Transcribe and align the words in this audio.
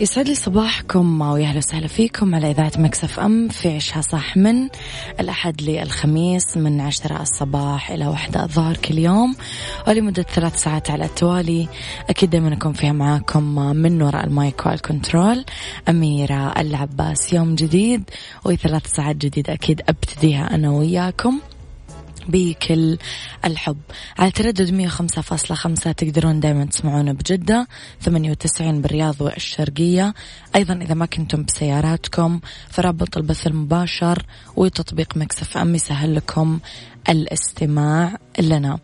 يسعد 0.00 0.28
لي 0.28 0.34
صباحكم 0.34 1.20
ويا 1.20 1.46
أهلا 1.46 1.58
وسهلا 1.58 1.86
فيكم 1.86 2.34
على 2.34 2.50
إذاعة 2.50 2.72
Mix 2.78 3.20
FM 3.20 3.48
في 3.48 3.76
عيشها 3.76 4.00
صح 4.00 4.36
من 4.36 4.68
الأحد 5.20 5.62
للخميس 5.62 6.56
من 6.56 6.80
عشرة 6.80 7.22
الصباح 7.22 7.90
إلى 7.90 8.06
واحدة 8.06 8.42
الظهر 8.42 8.76
كل 8.76 8.98
يوم 8.98 9.36
ولمدة 9.88 10.22
ثلاث 10.22 10.62
ساعات 10.62 10.90
على 10.90 11.04
التوالي. 11.04 11.68
أكيد 12.08 12.30
دائما 12.30 12.52
أكون 12.52 12.72
فيها 12.72 12.92
معاكم 12.92 13.42
من 13.76 14.02
وراء 14.02 14.24
ال 14.24 14.34
mic 14.34 14.66
وال 14.66 14.82
control. 14.82 15.44
أميرة 15.88 16.60
العباس 16.60 17.32
يوم 17.32 17.54
جديد 17.54 18.10
وثلاث 18.44 18.86
ساعات 18.86 19.16
جديدة 19.16 19.52
أكيد 19.52 19.82
أبتديها 19.88 20.54
أنا 20.54 20.70
وياكم. 20.70 21.40
بكل 22.28 22.98
الحب. 23.44 23.78
على 24.18 24.30
تردد 24.30 24.88
105.5 24.88 25.92
تقدرون 25.92 26.40
دائما 26.40 26.64
تسمعونا 26.64 27.12
بجدة 27.12 27.68
98 28.02 28.82
بالرياض 28.82 29.20
والشرقية. 29.20 30.14
أيضا 30.56 30.74
إذا 30.74 30.94
ما 30.94 31.06
كنتم 31.06 31.42
بسياراتكم 31.42 32.40
فرابط 32.70 33.16
البث 33.16 33.46
المباشر 33.46 34.26
وتطبيق 34.56 35.16
Mix 35.16 35.56
FM 35.56 35.74
يسهل 35.74 36.14
لكم 36.14 36.58
الاستماع 37.08 38.18
لنا. 38.40 38.78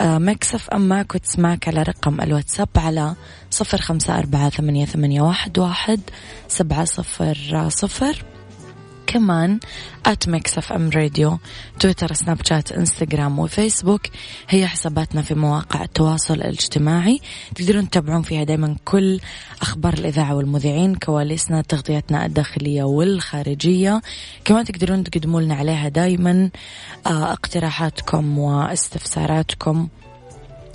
آه، 0.00 0.18
Mix 0.18 0.70
FM 0.70 0.88
معك 0.88 1.14
وتسمعك 1.14 1.68
على 1.68 1.82
رقم 1.82 2.20
الواتساب 2.20 2.68
على 2.76 3.14
صفر 3.50 3.80
خمسة 3.80 4.18
أربعة 4.18 4.50
ثمانية, 4.50 4.86
واحد 5.58 6.00
سبعة 6.48 6.84
صفر 6.84 7.68
صفر. 7.68 8.33
كمان 9.06 9.60
at 10.06 10.28
Mix 10.28 10.58
FM 10.58 10.90
Radio 10.90 11.38
تويتر 11.80 12.12
سناب 12.12 12.38
شات 12.46 12.72
انستغرام 12.72 13.38
وفيسبوك 13.38 14.02
هي 14.48 14.66
حساباتنا 14.66 15.22
في 15.22 15.34
مواقع 15.34 15.84
التواصل 15.84 16.34
الاجتماعي. 16.34 17.20
تقدرون 17.54 17.90
تتابعون 17.90 18.22
فيها 18.22 18.44
دايما 18.44 18.76
كل 18.84 19.20
أخبار 19.62 19.94
الإذاعة 19.94 20.34
والمذيعين 20.34 20.94
كواليسنا 20.94 21.62
تغطياتنا 21.62 22.26
الداخلية 22.26 22.82
والخارجية. 22.82 24.02
كمان 24.44 24.64
تقدرون 24.64 25.04
تقدموا 25.04 25.40
لنا 25.40 25.54
عليها 25.54 25.88
دايما 25.88 26.50
آه، 27.06 27.32
اقتراحاتكم 27.32 28.38
واستفساراتكم. 28.38 29.88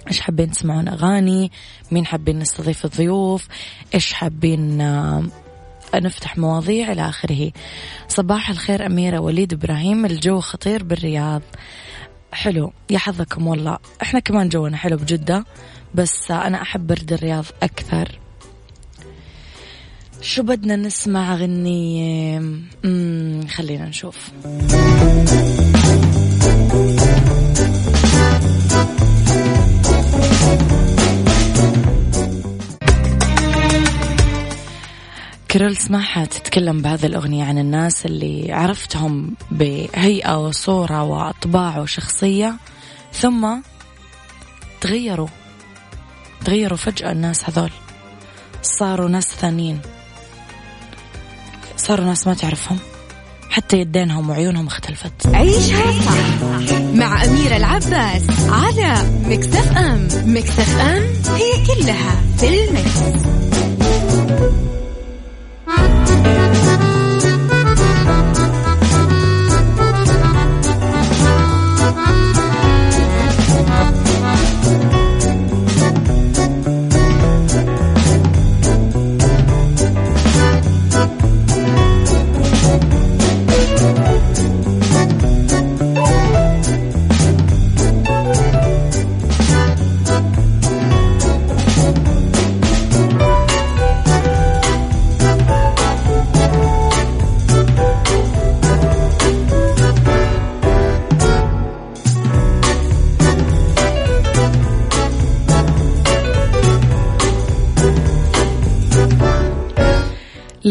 إيش 0.07 0.19
حابين 0.19 0.51
تسمعون؟ 0.51 0.87
أغاني؟ 0.87 1.51
مين 1.91 2.05
حابين 2.05 2.39
نستضيف 2.39 2.85
الضيوف؟ 2.85 3.47
إيش 3.93 4.13
حابين 4.13 4.81
آه، 4.81 5.23
نفتح 5.95 6.37
مواضيع 6.37 6.91
إلى 6.91 7.09
آخره. 7.09 7.51
صباح 8.07 8.49
الخير 8.49 8.85
أميرة 8.85 9.19
وليد 9.19 9.53
إبراهيم 9.53 10.05
الجو 10.05 10.39
خطير 10.39 10.83
بالرياض. 10.83 11.41
حلو 12.31 12.73
يا 12.89 12.97
حظكم 12.97 13.47
والله. 13.47 13.77
إحنا 14.01 14.19
كمان 14.19 14.49
جونا 14.49 14.77
حلو 14.77 14.97
بجدة 14.97 15.45
بس 15.95 16.31
أنا 16.31 16.61
أحب 16.61 16.87
برد 16.87 17.13
الرياض 17.13 17.45
أكثر. 17.63 18.19
شو 20.21 20.43
بدنا 20.43 20.75
نسمع 20.75 21.35
غنية؟ 21.35 22.39
خلينا 23.47 23.85
نشوف. 23.85 24.31
كرول 35.51 35.77
سماحة 35.77 36.25
تتكلم 36.25 36.81
بهذه 36.81 37.05
الأغنية 37.05 37.43
عن 37.43 37.57
الناس 37.57 38.05
اللي 38.05 38.51
عرفتهم 38.51 39.35
بهيئة 39.51 40.37
وصورة 40.37 41.03
وأطباع 41.03 41.79
وشخصية 41.79 42.55
ثم 43.13 43.47
تغيروا 44.81 45.27
تغيروا 46.45 46.77
فجأة 46.77 47.11
الناس 47.11 47.49
هذول. 47.49 47.71
صاروا 48.61 49.09
ناس 49.09 49.27
ثانيين. 49.27 49.79
صاروا 51.77 52.05
ناس 52.05 52.27
ما 52.27 52.33
تعرفهم. 52.33 52.79
حتى 53.49 53.77
يدينهم 53.77 54.29
وعيونهم 54.29 54.67
اختلفت. 54.67 55.27
عيشها 55.27 55.91
صح 55.91 56.43
مع 56.93 57.23
أميرة 57.23 57.57
العباس 57.57 58.23
على 58.49 58.93
مكتف 59.25 59.77
أم. 59.77 60.07
مكتف 60.25 60.79
أم 60.79 61.03
هي 61.35 61.65
كلها 61.67 62.21
في 62.37 62.69
المكس. 62.69 63.29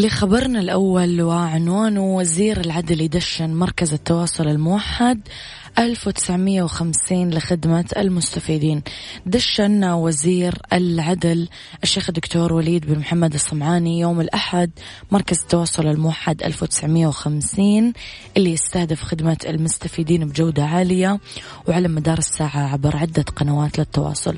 خبرنا 0.07 0.61
الأول 0.61 1.23
وعنوانه 1.23 2.17
وزير 2.17 2.61
العدل 2.61 3.01
يدشن 3.01 3.55
مركز 3.55 3.93
التواصل 3.93 4.49
الموحد 4.49 5.21
1950 5.79 7.31
لخدمة 7.31 7.85
المستفيدين. 7.97 8.83
دشن 9.27 9.85
وزير 9.85 10.55
العدل 10.73 11.49
الشيخ 11.83 12.09
الدكتور 12.09 12.53
وليد 12.53 12.87
بن 12.87 12.99
محمد 12.99 13.35
الصمعاني 13.35 14.01
يوم 14.01 14.21
الأحد 14.21 14.71
مركز 15.11 15.41
التواصل 15.41 15.87
الموحد 15.87 16.43
1950 16.43 17.93
اللي 18.37 18.53
يستهدف 18.53 19.03
خدمة 19.03 19.37
المستفيدين 19.47 20.29
بجودة 20.29 20.65
عالية 20.65 21.21
وعلى 21.69 21.89
مدار 21.89 22.19
الساعة 22.19 22.73
عبر 22.73 22.97
عدة 22.97 23.23
قنوات 23.23 23.79
للتواصل. 23.79 24.37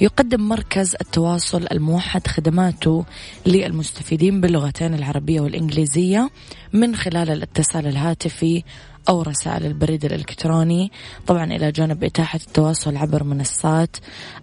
يقدم 0.00 0.40
مركز 0.48 0.96
التواصل 1.00 1.66
الموحد 1.72 2.26
خدماته 2.26 3.04
للمستفيدين 3.46 4.40
باللغتين 4.40 4.94
العربية 4.94 5.40
والإنجليزية 5.40 6.30
من 6.72 6.96
خلال 6.96 7.30
الاتصال 7.30 7.86
الهاتفي 7.86 8.64
أو 9.08 9.22
رسائل 9.22 9.66
البريد 9.66 10.04
الإلكتروني 10.04 10.92
طبعا 11.26 11.44
إلى 11.44 11.72
جانب 11.72 12.04
إتاحة 12.04 12.40
التواصل 12.46 12.96
عبر 12.96 13.24
منصات 13.24 13.96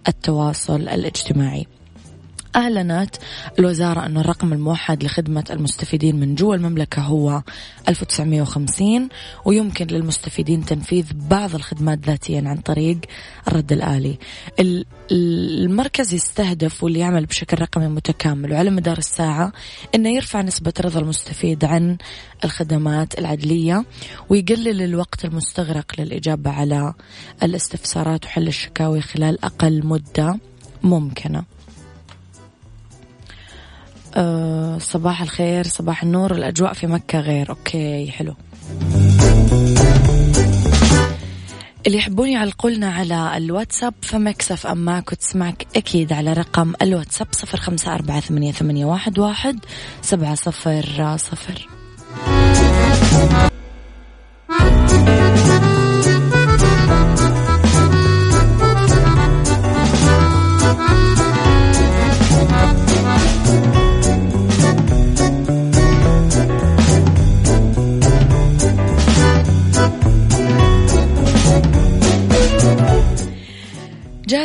التواصل 0.08 0.80
الاجتماعي. 0.88 1.66
أعلنت 2.56 3.16
الوزارة 3.58 4.06
أن 4.06 4.16
الرقم 4.18 4.52
الموحد 4.52 5.04
لخدمة 5.04 5.44
المستفيدين 5.50 6.20
من 6.20 6.34
جوا 6.34 6.54
المملكة 6.54 7.02
هو 7.02 7.42
1950 7.88 9.08
ويمكن 9.44 9.86
للمستفيدين 9.86 10.64
تنفيذ 10.64 11.06
بعض 11.14 11.54
الخدمات 11.54 11.98
ذاتيا 12.06 12.42
عن 12.46 12.56
طريق 12.56 12.98
الرد 13.48 13.72
الآلي. 13.72 14.18
المركز 15.12 16.14
يستهدف 16.14 16.84
واللي 16.84 16.98
يعمل 16.98 17.26
بشكل 17.26 17.60
رقمي 17.60 17.88
متكامل 17.88 18.52
وعلى 18.52 18.70
مدار 18.70 18.98
الساعة 18.98 19.52
أنه 19.94 20.08
يرفع 20.08 20.42
نسبة 20.42 20.72
رضا 20.80 21.00
المستفيد 21.00 21.64
عن 21.64 21.96
الخدمات 22.44 23.18
العدلية 23.18 23.84
ويقلل 24.28 24.82
الوقت 24.82 25.24
المستغرق 25.24 25.92
للإجابة 25.98 26.50
على 26.50 26.94
الاستفسارات 27.42 28.24
وحل 28.24 28.48
الشكاوي 28.48 29.00
خلال 29.00 29.44
أقل 29.44 29.86
مدة 29.86 30.38
ممكنة. 30.82 31.51
أه 34.14 34.78
صباح 34.78 35.22
الخير 35.22 35.66
صباح 35.66 36.02
النور 36.02 36.32
الأجواء 36.32 36.72
في 36.72 36.86
مكة 36.86 37.20
غير. 37.20 37.50
أوكي 37.50 38.10
حلو. 38.10 38.34
اللي 41.86 41.98
يحبون 41.98 42.28
يعلقوا 42.28 42.70
لنا 42.70 42.92
على 42.92 43.36
الواتساب 43.36 43.94
فمكسف 44.02 44.66
أم 44.66 44.78
معك 44.78 45.12
وتسمعك 45.12 45.66
أكيد 45.76 46.12
على 46.12 46.32
رقم 46.32 46.72
الواتساب 46.82 47.26
صفر 47.32 47.58
خمسة 47.58 47.94
أربعة 47.94 48.20
ثمانية, 48.20 48.52
ثمانية 48.52 48.84
واحد, 48.84 49.18
واحد 49.18 49.58
سبعة 50.02 50.34
صفر 50.34 51.16
صفر. 51.16 51.68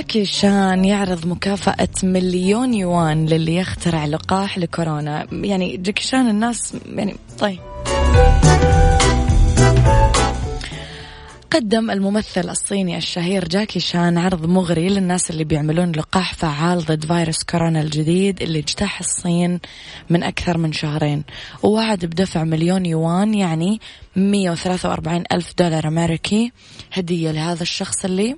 جاكي 0.08 0.26
شان 0.26 0.86
يعرض 0.86 1.28
مكافأة 1.28 1.90
مليون 2.04 2.74
يوان 2.74 3.26
للي 3.26 3.56
يخترع 3.56 4.06
لقاح 4.06 4.58
لكورونا. 4.58 5.28
يعني 5.32 5.78
جاكي 5.78 6.04
شان 6.04 6.30
الناس 6.30 6.74
يعني 6.86 7.16
طيب. 7.40 7.60
قدم 11.52 11.92
الممثل 11.92 12.50
الصيني 12.50 12.98
الشهير 12.98 13.48
جاكي 13.48 13.80
شان 13.80 14.18
عرض 14.18 14.46
مغري 14.46 14.90
للناس 14.90 15.32
اللي 15.32 15.44
بيعملون 15.44 15.92
لقاح 15.92 16.34
فعال 16.34 16.86
ضد 16.86 17.06
فيروس 17.06 17.44
كورونا 17.44 17.82
الجديد 17.82 18.42
اللي 18.42 18.60
اجتاح 18.60 19.00
الصين 19.00 19.60
من 20.10 20.24
أكثر 20.24 20.58
من 20.58 20.74
شهرين. 20.74 21.24
ووعد 21.64 22.06
بدفع 22.06 22.44
مليون 22.44 22.86
يوان 22.86 23.34
يعني 23.34 23.80
143 24.16 25.24
ألف 25.34 25.54
دولار 25.60 25.88
أمريكي. 25.88 26.52
هدية 26.94 27.32
لهذا 27.32 27.62
الشخص 27.64 28.06
اللي 28.06 28.36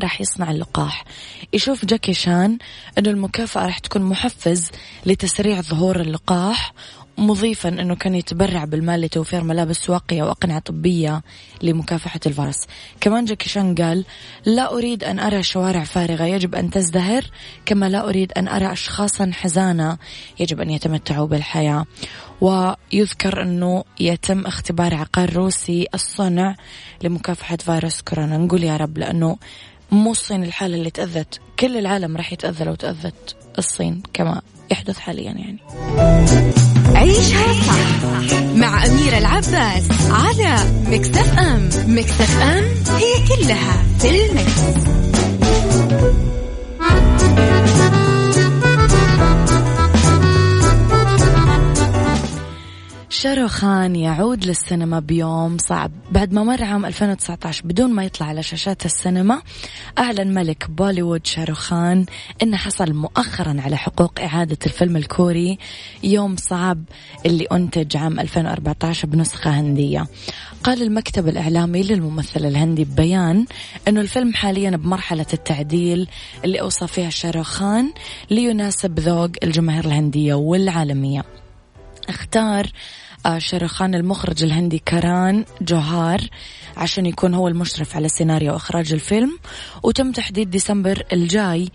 راح 0.00 0.20
يصنع 0.20 0.50
اللقاح. 0.50 1.04
يشوف 1.52 1.84
جاكي 1.84 2.14
شان 2.14 2.58
أنه 2.98 3.10
المكافأة 3.10 3.66
راح 3.66 3.78
تكون 3.78 4.02
محفز 4.02 4.70
لتسريع 5.06 5.60
ظهور 5.60 6.00
اللقاح 6.00 6.72
مضيفا 7.18 7.68
أنه 7.68 7.94
كان 7.94 8.14
يتبرع 8.14 8.64
بالمال 8.64 9.00
لتوفير 9.00 9.44
ملابس 9.44 9.90
واقية 9.90 10.22
وأقنعة 10.22 10.58
طبية 10.58 11.22
لمكافحة 11.62 12.20
الفيروس 12.26 12.66
كمان 13.00 13.24
جاكي 13.24 13.48
شان 13.48 13.74
قال 13.74 14.04
لا 14.46 14.72
أريد 14.72 15.04
أن 15.04 15.18
أرى 15.18 15.42
شوارع 15.42 15.84
فارغة 15.84 16.24
يجب 16.24 16.54
أن 16.54 16.70
تزدهر 16.70 17.24
كما 17.66 17.88
لا 17.88 18.08
أريد 18.08 18.32
أن 18.32 18.48
أرى 18.48 18.72
أشخاصا 18.72 19.30
حزانة 19.34 19.98
يجب 20.40 20.60
أن 20.60 20.70
يتمتعوا 20.70 21.26
بالحياة. 21.26 21.86
ويذكر 22.40 23.42
أنه 23.42 23.84
يتم 24.00 24.46
اختبار 24.46 24.94
عقار 24.94 25.32
روسي 25.32 25.86
الصنع 25.94 26.56
لمكافحة 27.02 27.56
فيروس 27.56 28.00
كورونا. 28.02 28.36
نقول 28.36 28.64
يا 28.64 28.76
رب 28.76 28.98
لأنه 28.98 29.36
مو 29.90 30.10
الصين 30.10 30.44
الحالة 30.44 30.74
اللي 30.74 30.90
تأذت. 30.90 31.40
كل 31.58 31.76
العالم 31.76 32.16
راح 32.16 32.32
يتأذى 32.32 32.64
لو 32.64 32.74
تأذت 32.74 33.36
الصين 33.58 34.02
كما 34.12 34.42
يحدث 34.70 34.98
حاليا 34.98 35.32
يعني. 35.32 35.58
عيشها 36.94 37.52
صح 37.52 38.40
مع 38.54 38.86
أميرة 38.86 39.18
العباس 39.18 39.88
على 40.10 40.56
مكتف 40.86 41.38
أم. 41.38 41.68
مكتف 41.86 42.42
أم 42.42 42.64
هي 42.96 43.36
كلها 43.36 43.82
في 43.98 44.10
المكس. 44.10 44.86
شاروخان 53.08 53.96
يعود 53.96 54.44
للسينما 54.44 55.00
بيوم 55.00 55.58
صعب. 55.58 55.90
بعد 56.10 56.32
ما 56.32 56.44
مر 56.44 56.64
عام 56.64 56.86
2019 56.86 57.62
بدون 57.66 57.92
ما 57.92 58.04
يطلع 58.04 58.26
على 58.26 58.42
شاشات 58.42 58.86
السينما 58.86 59.42
أعلن 59.98 60.34
ملك 60.34 60.70
بوليوود 60.70 61.26
شاروخان 61.26 62.06
أنه 62.42 62.56
حصل 62.56 62.92
مؤخرا 62.92 63.56
على 63.60 63.76
حقوق 63.76 64.20
إعادة 64.20 64.58
الفيلم 64.66 64.96
الكوري 64.96 65.58
يوم 66.02 66.36
صعب 66.36 66.82
اللي 67.26 67.44
أنتج 67.52 67.96
عام 67.96 68.20
2014 68.20 69.08
بنسخة 69.08 69.50
هندية. 69.50 70.06
قال 70.64 70.82
المكتب 70.82 71.28
الإعلامي 71.28 71.82
للممثل 71.82 72.44
الهندي 72.44 72.84
ببيان 72.84 73.46
أنه 73.88 74.00
الفيلم 74.00 74.34
حاليا 74.34 74.70
بمرحلة 74.70 75.26
التعديل 75.32 76.08
اللي 76.44 76.60
أوصى 76.60 76.86
فيها 76.86 77.10
شاروخان 77.10 77.92
ليناسب 78.30 78.98
ذوق 79.00 79.30
الجماهير 79.42 79.84
الهندية 79.84 80.34
والعالمية. 80.34 81.45
اختار 82.08 82.66
آه، 83.26 83.38
شاروخان 83.38 83.94
المخرج 83.94 84.42
الهندي 84.42 84.82
كاران 84.86 85.44
جوهار 85.60 86.20
عشان 86.76 87.06
يكون 87.06 87.34
هو 87.34 87.48
المشرف 87.48 87.96
على 87.96 88.08
سيناريو 88.08 88.52
وإخراج 88.52 88.92
الفيلم. 88.92 89.38
وتم 89.82 90.12
تحديد 90.12 90.50
ديسمبر 90.50 91.02
الجاي 91.12 91.68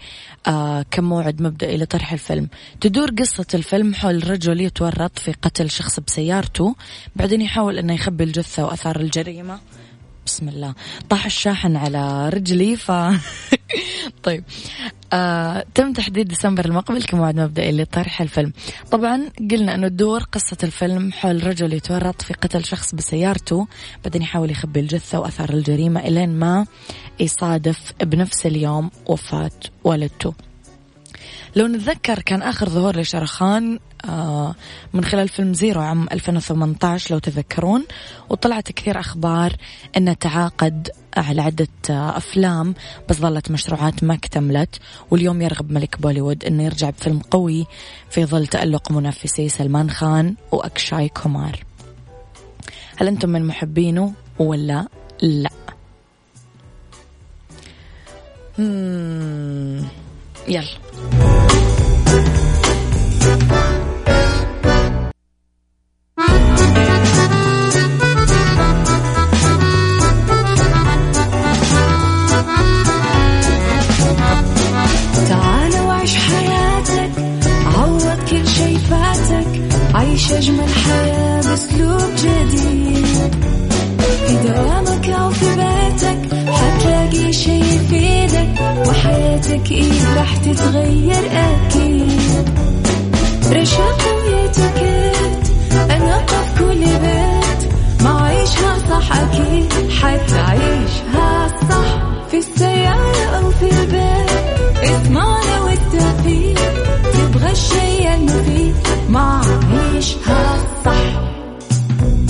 آه 0.47 0.85
كموعد 0.91 1.41
مبدئي 1.41 1.77
لطرح 1.77 2.13
الفيلم. 2.13 2.49
تدور 2.81 3.09
قصة 3.09 3.45
الفيلم 3.53 3.93
حول 3.93 4.29
رجل 4.29 4.61
يتورط 4.61 5.19
في 5.19 5.31
قتل 5.31 5.69
شخص 5.69 5.99
بسيارته 5.99 6.75
بعدين 7.15 7.41
يحاول 7.41 7.77
أنه 7.77 7.93
يخبي 7.93 8.23
الجثة 8.23 8.65
وأثار 8.65 8.99
الجريمة. 8.99 9.59
بسم 10.25 10.49
الله. 10.49 10.73
طاح 11.09 11.25
الشاحن 11.25 11.75
على 11.75 12.29
رجلي 12.29 12.75
ف 12.75 12.91
طيب. 14.23 14.43
آه، 15.13 15.65
تم 15.75 15.93
تحديد 15.93 16.27
ديسمبر 16.27 16.65
المقبل 16.65 17.03
كموعد 17.03 17.39
مبدئي 17.39 17.71
لطرح 17.71 18.21
الفيلم. 18.21 18.53
طبعا 18.91 19.29
قلنا 19.51 19.75
أنه 19.75 19.87
تدور 19.87 20.23
قصة 20.23 20.57
الفيلم 20.63 21.11
حول 21.11 21.47
رجل 21.47 21.73
يتورط 21.73 22.21
في 22.21 22.33
قتل 22.33 22.65
شخص 22.65 22.95
بسيارته 22.95 23.67
بعدين 24.03 24.21
يحاول 24.21 24.51
يخبي 24.51 24.79
الجثة 24.79 25.19
وأثار 25.19 25.49
الجريمة 25.49 25.99
إلين 25.99 26.29
ما 26.29 26.65
يصادف 27.19 27.93
بنفس 28.03 28.45
اليوم 28.45 28.91
وفاة 29.05 29.51
والدته 29.83 30.33
لو 31.55 31.67
نتذكر 31.67 32.19
كان 32.19 32.41
آخر 32.41 32.69
ظهور 32.69 32.99
لشرخان 32.99 33.79
آه، 34.05 34.55
من 34.93 35.03
خلال 35.03 35.29
فيلم 35.29 35.53
زيرو 35.53 35.81
عام 35.81 36.07
2018 36.11 37.13
لو 37.13 37.19
تذكرون 37.19 37.85
وطلعت 38.29 38.71
كثير 38.71 38.99
أخبار 38.99 39.55
أنه 39.97 40.13
تعاقد 40.13 40.89
على 41.17 41.41
عدة 41.41 41.67
آه، 41.89 42.17
أفلام 42.17 42.75
بس 43.09 43.15
ظلت 43.15 43.51
مشروعات 43.51 44.03
ما 44.03 44.13
اكتملت. 44.13 44.79
واليوم 45.11 45.41
يرغب 45.41 45.71
ملك 45.71 46.01
بوليوود 46.01 46.45
أنه 46.45 46.63
يرجع 46.63 46.89
بفيلم 46.89 47.19
قوي 47.19 47.65
في 48.09 48.25
ظل 48.25 48.47
تألق 48.47 48.91
منافسي 48.91 49.49
سلمان 49.49 49.89
خان 49.89 50.35
وأكشاي 50.51 51.09
كومار. 51.09 51.63
هل 52.97 53.07
أنتم 53.07 53.29
من 53.29 53.45
محبينه 53.47 54.13
ولا 54.39 54.87
لا؟ 55.21 55.49
يلا. 60.47 61.40
Thank 62.11 62.35
you. 62.35 62.40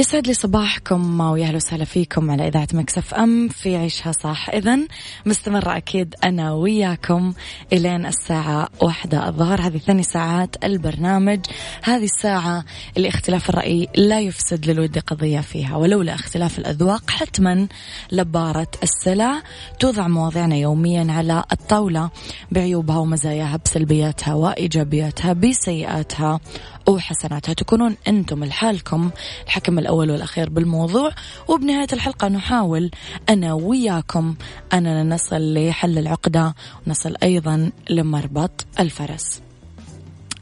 يسعد 0.00 0.26
لي 0.26 0.34
صباحكم 0.34 1.20
ويا 1.20 1.46
أهلا 1.46 1.56
وسهلا 1.56 1.84
فيكم 1.84 2.30
على 2.30 2.48
إذاعة 2.48 2.68
Mix 2.72 3.14
FM 3.14 3.48
في 3.48 3.76
عيشها 3.76 4.12
صح. 4.12 4.50
اذا 4.50 4.78
مستمرة 5.26 5.76
أكيد 5.76 6.14
أنا 6.24 6.52
وياكم 6.52 7.32
إلين 7.72 8.06
الساعة 8.06 8.68
واحدة 8.82 9.28
الظهر. 9.28 9.60
هذه 9.60 9.78
ثاني 9.78 10.02
ساعات 10.02 10.64
البرنامج. 10.64 11.40
هذه 11.82 12.04
الساعة 12.04 12.64
اللي 12.96 13.08
اختلاف 13.08 13.50
الرأي 13.50 13.88
لا 13.96 14.20
يفسد 14.20 14.66
للود 14.66 14.98
قضية 14.98 15.40
فيها 15.40 15.76
ولولا 15.76 16.14
اختلاف 16.14 16.58
الأذواق 16.58 17.10
حتما 17.10 17.68
لباره 18.12 18.70
السلع 18.82 19.42
توضع 19.78 20.08
مواضيعنا 20.08 20.56
يوميا 20.56 21.12
على 21.12 21.44
الطاولة 21.52 22.10
بعيوبها 22.50 22.98
ومزاياها 22.98 23.58
بسلبياتها 23.64 24.34
وإيجابياتها 24.34 25.32
بسيئاتها. 25.32 26.40
وحسناتها 26.88 27.52
تكونون 27.52 27.96
أنتم 28.08 28.44
لحالكم. 28.44 29.10
الحكم 29.44 29.78
الأول 29.78 30.10
والأخير 30.10 30.50
بالموضوع. 30.50 31.10
وبنهاية 31.48 31.88
الحلقة 31.92 32.28
نحاول 32.28 32.90
أنا 33.28 33.54
وياكم 33.54 34.34
أننا 34.72 35.02
نصل 35.02 35.54
لحل 35.54 35.98
العقدة 35.98 36.54
ونصل 36.86 37.14
أيضا 37.22 37.70
لمربط 37.90 38.66
الفرس. 38.80 39.49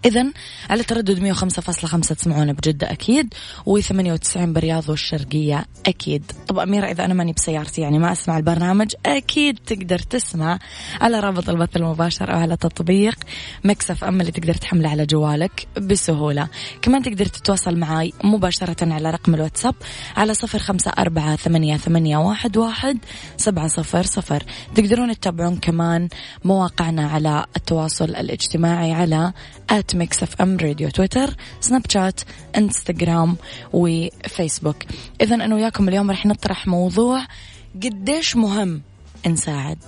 إذا 0.05 0.27
على 0.71 0.83
تردد 0.83 1.35
105.5 1.35 2.01
تسمعونا 2.01 2.53
بجدة 2.53 2.93
أكيد 2.93 3.35
و98 3.69 4.39
برياض 4.39 4.89
والشرقية 4.89 5.65
أكيد. 5.87 6.33
طب 6.49 6.59
أميرة 6.59 6.87
إذا 6.87 7.05
أنا 7.05 7.15
ماني 7.15 7.33
بسيارتي 7.33 7.81
يعني 7.81 7.99
ما 7.99 8.13
أسمع 8.13 8.37
البرنامج 8.37 8.93
أكيد 9.07 9.59
تقدر 9.67 9.99
تسمع 9.99 10.59
على 11.01 11.21
رابط 11.21 11.49
البث 11.49 11.77
المباشر 11.77 12.33
أو 12.35 12.39
على 12.39 12.57
تطبيق 12.57 13.19
مكسف 13.65 14.05
أم 14.05 14.21
اللي 14.21 14.33
تقدر 14.33 14.55
تحمله 14.55 14.89
على 14.89 15.07
جوالك 15.07 15.69
بسهولة. 15.81 16.49
كمان 16.83 17.03
تقدر 17.03 17.27
تتواصل 17.27 17.77
معي 17.77 18.13
مباشرة 18.25 18.93
على 18.93 19.11
رقم 19.11 19.35
الواتساب 19.35 19.75
على 20.17 20.35
صفر 20.35 20.59
خمسة 20.59 20.91
أربعة 20.99 21.37
ثمانية, 21.37 21.77
ثمانية 21.77 22.17
واحد, 22.17 22.57
واحد 22.57 22.99
سبعة 23.37 23.69
صفر 23.69 24.03
صفر. 24.03 24.43
تقدرون 24.75 25.15
تتابعون 25.15 25.57
كمان 25.57 26.09
مواقعنا 26.45 27.09
على 27.09 27.45
التواصل 27.57 28.05
الاجتماعي 28.05 28.93
على 28.93 29.33
at 29.71 29.97
Mix 29.99 30.23
FM 30.23 30.57
Radio 30.57 30.91
تويتر 30.91 31.35
سناب 31.61 31.83
شات 31.91 32.21
انستغرام 32.57 33.37
وفيسبوك. 33.73 34.77
اذا 35.21 35.35
أنا 35.35 35.55
وياكم 35.55 35.89
اليوم 35.89 36.11
راح 36.11 36.27
نطرح 36.27 36.67
موضوع 36.67 37.27
قديش 37.75 38.37
مهم 38.37 38.83
نساعد. 39.27 39.79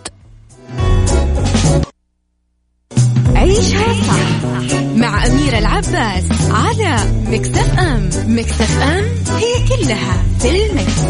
عيشها 3.35 3.93
صح 4.03 4.45
مع 4.97 5.27
أميرة 5.27 5.59
العباس 5.59 6.25
على 6.51 6.97
مكتف 7.27 7.79
أم. 7.79 8.11
مكتف 8.27 8.83
أم 8.83 9.05
هي 9.37 9.69
كلها 9.69 10.23
في 10.39 10.67
المكس. 10.67 11.01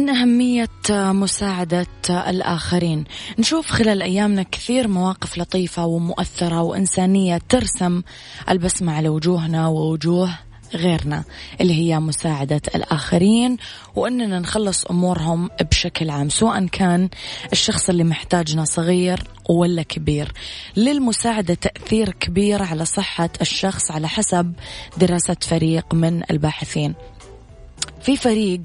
عن 0.00 0.08
أهمية 0.08 0.68
مساعدة 0.90 1.86
الآخرين؟ 2.10 3.04
نشوف 3.38 3.70
خلال 3.70 4.02
أيامنا 4.02 4.42
كثير 4.42 4.88
مواقف 4.88 5.38
لطيفة 5.38 5.86
ومؤثرة 5.86 6.62
وإنسانية 6.62 7.38
ترسم 7.48 8.02
البسمة 8.48 8.92
على 8.92 9.08
وجوهنا 9.08 9.68
ووجوه 9.68 10.30
غيرنا 10.74 11.24
اللي 11.60 11.74
هي 11.74 12.00
مساعدة 12.00 12.60
الآخرين 12.74 13.56
وأننا 13.96 14.38
نخلص 14.38 14.84
أمورهم 14.84 15.50
بشكل 15.70 16.10
عام 16.10 16.28
سواء 16.28 16.66
كان 16.66 17.08
الشخص 17.52 17.88
اللي 17.88 18.04
محتاجنا 18.04 18.64
صغير 18.64 19.22
ولا 19.48 19.82
كبير. 19.82 20.32
للمساعدة 20.76 21.54
تأثير 21.54 22.10
كبير 22.10 22.62
على 22.62 22.84
صحة 22.84 23.30
الشخص 23.40 23.90
على 23.90 24.08
حسب 24.08 24.52
دراسة 24.96 25.36
فريق 25.40 25.94
من 25.94 26.22
الباحثين. 26.30 26.94
في 28.02 28.16
فريق 28.16 28.60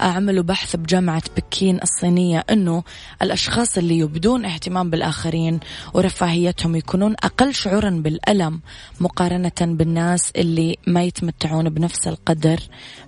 عملوا 0.00 0.42
بحث 0.42 0.76
بجامعة 0.76 1.22
بكين 1.36 1.78
الصينية 1.82 2.44
أنه 2.50 2.82
الأشخاص 3.22 3.78
اللي 3.78 3.98
يبدون 3.98 4.44
اهتمام 4.44 4.90
بالآخرين 4.90 5.60
ورفاهيتهم 5.94 6.76
يكونون 6.76 7.14
أقل 7.22 7.54
شعورا 7.54 7.90
بالألم 7.90 8.60
مقارنة 9.00 9.52
بالناس 9.60 10.30
اللي 10.36 10.76
ما 10.86 11.02
يتمتعون 11.02 11.68
بنفس 11.68 12.08
القدر 12.08 12.60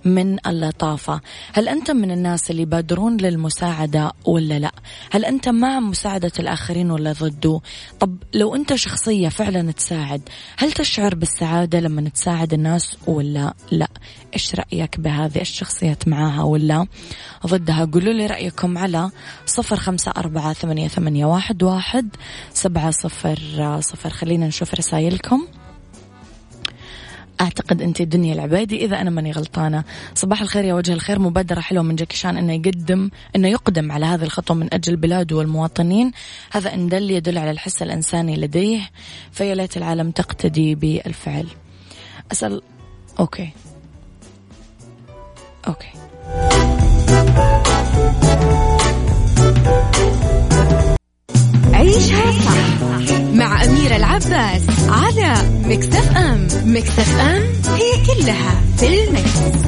من 0.05 0.47
اللطافة. 0.47 1.21
هل 1.53 1.69
أنت 1.69 1.91
من 1.91 2.11
الناس 2.11 2.51
اللي 2.51 2.61
يبادرون 2.61 3.17
للمساعدة 3.17 4.11
ولا 4.25 4.59
لا؟ 4.59 4.71
هل 5.11 5.25
أنت 5.25 5.49
مع 5.49 5.79
مساعدة 5.79 6.31
الآخرين 6.39 6.91
ولا 6.91 7.11
ضده؟ 7.11 7.61
طب 7.99 8.17
لو 8.33 8.55
أنت 8.55 8.75
شخصية 8.75 9.29
فعلا 9.29 9.71
تساعد 9.71 10.29
هل 10.57 10.71
تشعر 10.71 11.15
بالسعادة 11.15 11.79
لما 11.79 12.09
تساعد 12.09 12.53
الناس 12.53 12.97
ولا 13.07 13.53
لا؟ 13.71 13.87
إيش 14.33 14.55
رأيك 14.55 14.99
بهذه 14.99 15.41
الشخصيات 15.71 16.07
معاها 16.07 16.43
ولا 16.43 16.87
ضدها 17.47 17.85
قولوا 17.85 18.13
لي 18.13 18.25
رأيكم 18.25 18.77
على 18.77 19.11
صفر 19.45 19.75
خمسة 19.75 20.11
أربعة 20.17 20.53
ثمانية, 20.53 20.87
ثمانية 20.87 21.25
واحد, 21.25 21.63
واحد 21.63 22.09
سبعة 22.53 22.91
صفر 22.91 23.39
صفر. 23.79 24.09
خلينا 24.09 24.47
نشوف 24.47 24.73
رسائلكم. 24.73 25.47
أعتقد 27.41 27.81
أنت 27.81 28.01
دنيا 28.01 28.33
العبادي 28.33 28.85
إذا 28.85 29.01
أنا 29.01 29.09
ماني 29.09 29.31
غلطانة. 29.31 29.83
صباح 30.15 30.41
الخير 30.41 30.65
يا 30.65 30.73
وجه 30.73 30.93
الخير 30.93 31.19
مبادرة 31.19 31.59
حلوة 31.59 31.83
من 31.83 31.95
جاكي 31.95 32.29
إنه 32.29 32.53
يقدم 32.53 33.09
إنه 33.35 33.47
يقدم 33.47 33.91
على 33.91 34.05
هذه 34.05 34.23
الخطوة 34.23 34.57
من 34.57 34.73
أجل 34.73 34.95
بلاده 34.95 35.35
والمواطنين. 35.35 36.11
هذا 36.51 36.73
ان 36.73 36.89
دل 36.89 37.11
يدل 37.11 37.37
على 37.37 37.51
الحس 37.51 37.81
الإنساني 37.81 38.35
لديه 38.35 38.89
فيا 39.31 39.55
ليت 39.55 39.77
العالم 39.77 40.11
تقتدي 40.11 40.75
بالفعل. 40.75 41.47
أسأل 42.31 42.61
okay. 43.19 43.49
Okay 45.67 45.91
عيشها 51.73 52.31
صح 52.31 52.81
مع 53.33 53.63
أميرة 53.63 53.95
العباس 53.95 54.61
على 54.89 55.33
مكتف 55.65 56.17
أم 56.17 56.47
مكتف 56.65 57.19
أم 57.19 57.43
هي 57.67 58.05
كلها 58.05 58.61
في 58.77 59.03
المكس. 59.03 59.61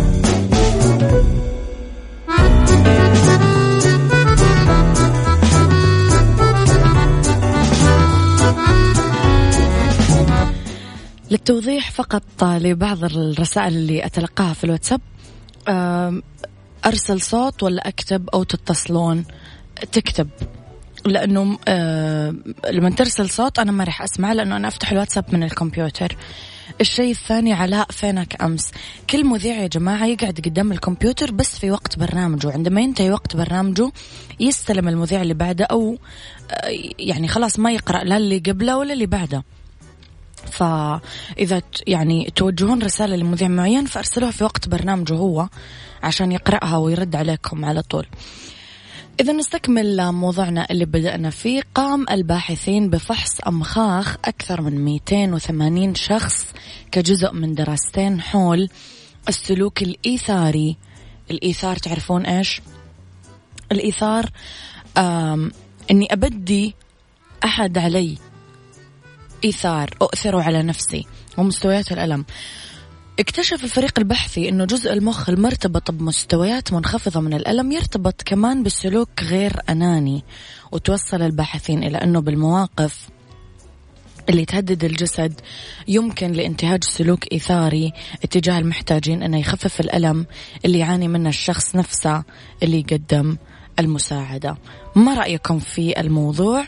للتوضيح 11.32 11.92
فقط 11.92 12.24
لبعض 12.44 13.04
الرسائل 13.04 13.74
اللي 13.74 14.06
أتلقاها 14.06 14.54
في 14.54 14.64
الواتساب. 14.64 15.02
أرسل 16.86 17.22
صوت 17.22 17.64
ولا 17.64 17.88
أكتب 17.88 18.30
أو 18.30 18.44
تتصلون؟ 18.44 19.26
تكتب. 19.92 20.30
لأنه 21.06 21.58
لما 22.70 22.90
ترسل 22.98 23.30
صوت 23.30 23.60
أنا 23.60 23.72
ما 23.72 23.84
راح 23.84 24.02
أسمع 24.02 24.34
لأنه 24.34 24.58
أنا 24.58 24.68
أفتح 24.68 24.92
الواتساب 24.92 25.26
من 25.34 25.44
الكمبيوتر. 25.44 26.18
الشيء 26.82 27.12
الثاني 27.12 27.54
علاء 27.54 27.88
فينك 27.92 28.44
أمس. 28.44 28.72
كل 29.10 29.26
مذيع 29.26 29.56
يا 29.56 29.68
جماعة 29.68 30.06
يقعد 30.06 30.40
قدام 30.46 30.72
الكمبيوتر 30.72 31.32
بس 31.32 31.60
في 31.60 31.72
وقت 31.72 32.00
برنامجه. 32.00 32.52
عندما 32.52 32.82
ينتهي 32.82 33.12
وقت 33.12 33.36
برنامجه 33.36 33.92
يستلم 34.40 34.88
المذيع 34.88 35.22
اللي 35.22 35.34
بعده 35.34 35.66
أو 35.66 35.98
آه 36.52 36.70
يعني 37.00 37.28
خلاص 37.28 37.60
ما 37.60 37.72
يقرأ 37.72 38.04
لا 38.04 38.18
اللي 38.18 38.38
قبله 38.38 38.78
ولا 38.78 38.94
اللي 38.94 39.06
بعده. 39.06 39.44
فإذا 40.52 41.62
يعني 41.88 42.32
توجهون 42.36 42.84
رسالة 42.84 43.16
لمذيع 43.16 43.48
معين 43.48 43.86
فأرسلوها 43.86 44.32
في 44.32 44.44
وقت 44.44 44.70
برنامجه 44.70 45.14
هو 45.14 45.50
عشان 46.04 46.32
يقرأها 46.32 46.78
ويرد 46.78 47.16
عليكم 47.16 47.66
على 47.66 47.82
طول. 47.82 48.08
إذا 49.20 49.34
نستكمل 49.34 50.12
موضوعنا 50.12 50.68
اللي 50.72 50.86
بدأنا 50.86 51.30
فيه. 51.30 51.62
قام 51.76 52.06
الباحثين 52.12 52.90
بفحص 52.90 53.40
أمخاخ 53.48 54.18
أكثر 54.26 54.62
من 54.62 54.86
280 54.86 55.96
شخص 55.96 56.46
كجزء 56.92 57.34
من 57.34 57.54
دراستين 57.54 58.22
حول 58.22 58.70
السلوك 59.30 59.82
الإيثاري. 59.82 60.78
الإيثار 61.32 61.76
تعرفون 61.76 62.26
إيش؟ 62.26 62.62
الإيثار 63.72 64.30
أني 65.92 66.08
أبدي 66.12 66.76
أحد 67.46 67.78
علي 67.78 68.18
إيثار 69.44 69.90
أؤثر 70.02 70.40
على 70.40 70.64
نفسي 70.64 71.06
ومستويات 71.38 71.92
الألم 71.92 72.26
اكتشف 73.20 73.64
الفريق 73.64 74.00
البحثي 74.00 74.50
أنه 74.50 74.66
جزء 74.66 74.94
المخ 74.94 75.30
المرتبط 75.30 75.92
بمستويات 75.92 76.74
منخفضة 76.74 77.20
من 77.20 77.34
الألم 77.34 77.72
يرتبط 77.72 78.22
كمان 78.22 78.64
بالسلوك 78.64 79.10
غير 79.24 79.60
أناني 79.70 80.24
وتوصل 80.72 81.22
الباحثين 81.22 81.84
إلى 81.84 81.98
أنه 81.98 82.22
بالمواقف 82.22 83.10
اللي 84.30 84.46
تهدد 84.46 84.84
الجسد 84.84 85.42
يمكن 85.88 86.32
لانتهاج 86.32 86.84
سلوك 86.84 87.32
إيثاري 87.32 87.94
اتجاه 88.24 88.60
المحتاجين 88.60 89.24
أنه 89.24 89.40
يخفف 89.40 89.80
الألم 89.80 90.26
اللي 90.66 90.80
يعاني 90.80 91.08
منه 91.08 91.30
الشخص 91.30 91.76
نفسه 91.76 92.24
اللي 92.64 92.80
يقدم 92.80 93.38
المساعدة 93.80 94.58
ما 94.96 95.14
رأيكم 95.14 95.60
في 95.60 96.00
الموضوع؟ 96.00 96.66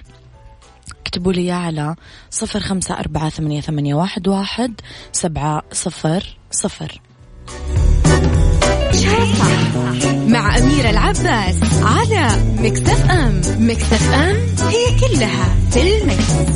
اكتبوا 1.16 1.34
لي 1.34 1.52
على 1.52 1.96
صفر 2.30 2.60
خمسة 2.60 3.00
أربعة 3.00 3.30
ثمانية, 3.30 3.62
ثمانية 3.62 3.96
واحد, 3.96 4.28
واحد 4.28 4.82
سبعة 5.12 5.64
صفر 5.72 6.38
صفر 6.52 7.02
مع 10.28 10.58
أميرة 10.58 10.90
العباس 10.90 11.56
على 11.84 12.30
مكتف 12.60 13.12
أم 13.12 13.42
مكتف 13.60 14.14
أم 14.14 14.36
هي 14.68 15.00
كلها 15.00 15.56
في 15.72 16.02
المكس. 16.02 16.56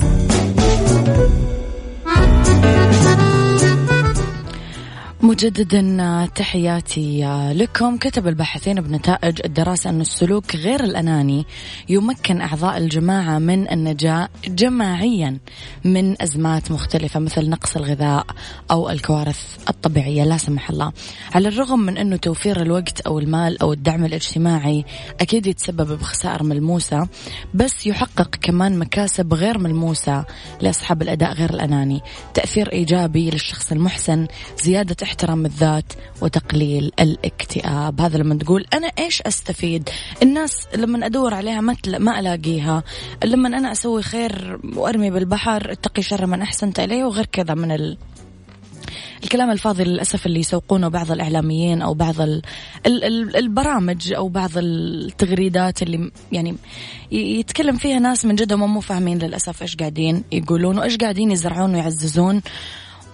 مجددا 5.22 6.26
تحياتي 6.36 7.24
لكم. 7.56 7.98
كتب 7.98 8.28
الباحثين 8.28 8.82
بنتائج 8.82 9.42
الدراسة 9.46 9.90
أن 9.90 10.02
السلوك 10.02 10.56
غير 10.56 10.84
الأناني 10.84 11.46
يمكن 11.90 12.42
أعضاء 12.42 12.78
الجماعة 12.78 13.40
من 13.40 13.72
النجاة 13.72 14.30
جماعيا 14.48 15.38
من 15.84 16.22
أزمات 16.22 16.72
مختلفة 16.72 17.20
مثل 17.20 17.50
نقص 17.50 17.76
الغذاء 17.76 18.26
أو 18.72 18.90
الكوارث 18.90 19.58
الطبيعية. 19.70 20.24
لا 20.24 20.38
سمح 20.38 20.70
الله. 20.70 20.92
على 21.36 21.48
الرغم 21.48 21.80
من 21.80 21.98
أنه 21.98 22.16
توفير 22.16 22.62
الوقت 22.62 23.02
أو 23.02 23.20
المال 23.20 23.62
أو 23.62 23.74
الدعم 23.74 24.06
الاجتماعي 24.06 24.86
أكيد 25.22 25.48
يتسبب 25.48 26.00
بخسائر 26.00 26.44
ملموسة 26.44 27.08
بس 27.54 27.88
يحقق 27.88 28.36
كمان 28.36 28.80
مكاسب 28.80 29.34
غير 29.34 29.58
ملموسة 29.58 30.26
لأصحاب 30.62 31.02
الأداء 31.02 31.34
غير 31.34 31.50
الأناني. 31.50 32.02
تأثير 32.34 32.72
إيجابي 32.72 33.30
للشخص 33.30 33.72
المحسن 33.72 34.28
زيادة 34.64 34.96
احترام 35.10 35.46
الذات 35.46 35.94
وتقليل 36.22 36.92
الاكتئاب. 37.00 38.02
هذا 38.02 38.18
لما 38.18 38.36
تقول 38.36 38.66
أنا 38.74 38.88
إيش 38.88 39.22
أستفيد؟ 39.22 39.90
الناس 40.24 40.68
لما 40.76 41.06
أدور 41.06 41.34
عليها 41.34 41.62
ما, 41.62 41.76
ما 41.88 42.20
ألاقيها. 42.20 42.84
لما 43.24 43.48
أنا 43.48 43.72
أسوي 43.72 44.02
خير 44.02 44.60
وأرمي 44.76 45.12
بالبحر 45.12 45.72
اتقي 45.72 46.02
شر 46.02 46.26
من 46.26 46.42
أحسنت 46.42 46.80
إليه 46.80 47.04
وغير 47.04 47.26
كذا 47.26 47.54
من 47.54 47.72
ال... 47.72 47.98
الكلام 49.24 49.52
الفاضي 49.52 49.84
للأسف 49.84 50.26
اللي 50.26 50.40
يسوقونه 50.40 50.88
بعض 50.88 51.12
الإعلاميين 51.12 51.82
أو 51.82 51.94
بعض 51.94 52.22
ال 52.22 52.42
ال 52.86 53.04
ال 53.04 53.36
البرامج 53.36 54.14
أو 54.14 54.28
بعض 54.28 54.50
التغريدات 54.56 55.82
اللي 55.82 56.12
يعني 56.32 56.56
يتكلم 57.12 57.78
فيها 57.78 58.00
ناس 58.00 58.26
من 58.26 58.36
جد 58.36 58.54
مو 58.54 58.80
فاهمين 58.80 59.18
للأسف 59.18 59.62
إيش 59.62 59.76
قاعدين 59.76 60.24
يقولون 60.32 60.78
وإيش 60.78 60.98
قاعدين 60.98 61.32
يزرعون 61.32 61.76
ويعززون. 61.76 62.42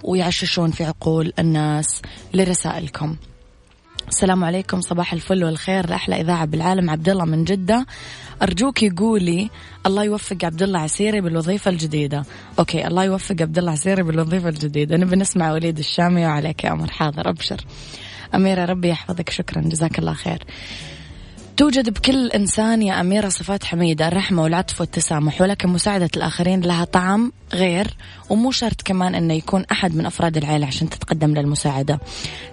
ويعششون 0.06 0.70
في 0.70 0.84
عقول 0.84 1.32
الناس 1.38 2.02
لرسائلكم. 2.34 3.16
السلام 4.08 4.44
عليكم 4.44 4.80
صباح 4.80 5.12
الفل 5.12 5.44
والخير. 5.44 5.90
لأحلى 5.90 6.20
إذاعة 6.20 6.44
بالعالم 6.44 6.90
عبد 6.90 7.08
الله 7.08 7.24
من 7.24 7.44
جدة. 7.44 7.86
أرجوك 8.42 8.82
يقولي 8.82 9.50
الله 9.86 10.04
يوفق 10.04 10.36
عبد 10.44 10.62
الله 10.62 10.78
عسيري 10.78 11.20
بالوظيفة 11.20 11.70
الجديدة. 11.70 12.24
أوكي 12.58 12.86
الله 12.86 13.04
يوفق 13.04 13.36
عبد 13.40 13.58
الله 13.58 13.72
عسيري 13.72 14.02
بالوظيفة 14.02 14.48
الجديدة. 14.48 14.96
نبي 14.96 15.16
نسمع 15.16 15.52
وليد 15.52 15.78
الشامي 15.78 16.26
وعليك 16.26 16.64
يا 16.64 16.72
أمر 16.72 16.90
حاضر 16.90 17.28
أبشر. 17.28 17.60
أميرة 18.34 18.64
ربي 18.64 18.88
يحفظك 18.88 19.30
شكرا 19.30 19.60
جزاك 19.62 19.98
الله 19.98 20.12
خير. 20.12 20.42
توجد 21.56 21.90
بكل 21.90 22.28
إنسان 22.28 22.82
يا 22.82 23.00
أميرة 23.00 23.28
صفات 23.28 23.64
حميدة 23.64 24.08
الرحمة 24.08 24.42
والعطف 24.42 24.80
والتسامح 24.80 25.40
ولكن 25.40 25.68
مساعدة 25.68 26.08
الآخرين 26.16 26.60
لها 26.60 26.84
طعم 26.84 27.32
غير 27.52 27.96
ومو 28.30 28.50
شرط 28.50 28.82
كمان 28.82 29.14
أنه 29.14 29.34
يكون 29.34 29.64
أحد 29.72 29.94
من 29.96 30.06
أفراد 30.06 30.36
العائلة 30.36 30.66
عشان 30.66 30.90
تتقدم 30.90 31.34
للمساعدة. 31.34 32.00